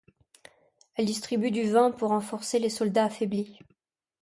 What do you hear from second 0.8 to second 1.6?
Elle distribue